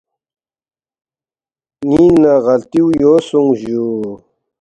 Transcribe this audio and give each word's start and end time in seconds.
”نِ٘ینگ 1.87 2.15
نہ 2.23 2.33
غلطیُو 2.45 2.85
یو 3.01 3.13
سونگس 3.27 3.59
جُو 3.63 3.87